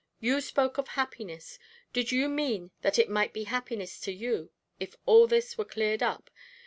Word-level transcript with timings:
You 0.19 0.41
spoke 0.41 0.79
of 0.79 0.87
happiness. 0.87 1.59
Did 1.93 2.11
you 2.11 2.27
mean 2.27 2.71
that 2.81 2.97
it 2.97 3.07
might 3.07 3.33
be 3.33 3.43
happiness 3.43 3.99
to 3.99 4.11
you, 4.11 4.49
if 4.79 4.95
all 5.05 5.27
this 5.27 5.59
were 5.59 5.63
cleared 5.65 6.01
up? 6.01 6.31